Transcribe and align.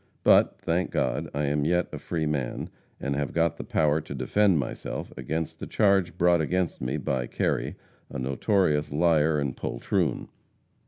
But, 0.23 0.57
thank 0.57 0.89
God, 0.89 1.29
I 1.31 1.43
am 1.45 1.63
yet 1.63 1.87
a 1.91 1.99
free 1.99 2.25
man, 2.25 2.71
and 2.99 3.15
have 3.15 3.33
got 3.33 3.57
the 3.57 3.63
power 3.63 4.01
to 4.01 4.15
defend 4.15 4.57
myself 4.57 5.13
against 5.15 5.59
the 5.59 5.67
charge 5.67 6.17
brought 6.17 6.41
against 6.41 6.81
me 6.81 6.97
by 6.97 7.27
Kerry, 7.27 7.75
a 8.09 8.17
notorious 8.17 8.91
liar 8.91 9.37
and 9.39 9.55
poltroon. 9.55 10.29